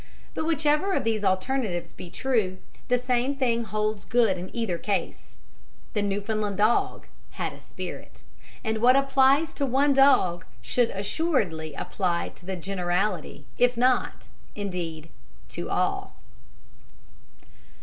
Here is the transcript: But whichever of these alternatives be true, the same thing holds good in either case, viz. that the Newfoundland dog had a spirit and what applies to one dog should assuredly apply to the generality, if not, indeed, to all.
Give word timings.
But 0.33 0.47
whichever 0.47 0.93
of 0.93 1.03
these 1.03 1.23
alternatives 1.23 1.93
be 1.93 2.09
true, 2.09 2.57
the 2.87 2.97
same 2.97 3.35
thing 3.35 3.63
holds 3.65 4.03
good 4.03 4.35
in 4.35 4.49
either 4.51 4.79
case, 4.79 5.35
viz. 5.93 5.93
that 5.93 6.01
the 6.01 6.01
Newfoundland 6.01 6.57
dog 6.57 7.05
had 7.33 7.53
a 7.53 7.59
spirit 7.59 8.23
and 8.63 8.79
what 8.79 8.95
applies 8.95 9.53
to 9.53 9.63
one 9.67 9.93
dog 9.93 10.43
should 10.59 10.89
assuredly 10.89 11.75
apply 11.75 12.29
to 12.29 12.47
the 12.47 12.55
generality, 12.55 13.45
if 13.59 13.77
not, 13.77 14.27
indeed, 14.55 15.11
to 15.49 15.69
all. 15.69 16.15